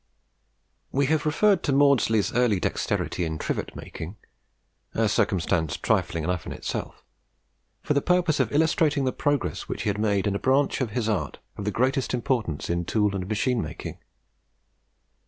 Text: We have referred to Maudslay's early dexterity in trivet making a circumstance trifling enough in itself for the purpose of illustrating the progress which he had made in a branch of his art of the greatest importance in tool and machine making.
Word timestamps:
We 0.91 1.05
have 1.13 1.27
referred 1.27 1.61
to 1.61 1.71
Maudslay's 1.71 2.33
early 2.33 2.59
dexterity 2.59 3.23
in 3.23 3.37
trivet 3.37 3.75
making 3.75 4.15
a 4.95 5.07
circumstance 5.07 5.77
trifling 5.77 6.23
enough 6.23 6.47
in 6.47 6.51
itself 6.51 7.03
for 7.83 7.93
the 7.93 8.01
purpose 8.01 8.39
of 8.39 8.51
illustrating 8.51 9.05
the 9.05 9.11
progress 9.13 9.67
which 9.69 9.83
he 9.83 9.89
had 9.89 9.99
made 9.99 10.25
in 10.25 10.33
a 10.35 10.39
branch 10.39 10.81
of 10.81 10.89
his 10.89 11.07
art 11.07 11.37
of 11.55 11.65
the 11.65 11.69
greatest 11.71 12.15
importance 12.15 12.67
in 12.67 12.83
tool 12.83 13.13
and 13.15 13.27
machine 13.27 13.61
making. 13.61 13.99